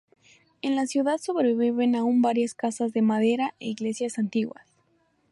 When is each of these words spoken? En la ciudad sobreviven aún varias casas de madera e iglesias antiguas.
En 0.63 0.75
la 0.75 0.87
ciudad 0.87 1.19
sobreviven 1.19 1.93
aún 1.95 2.23
varias 2.23 2.55
casas 2.55 2.91
de 2.91 3.03
madera 3.03 3.53
e 3.59 3.67
iglesias 3.67 4.17
antiguas. 4.17 4.65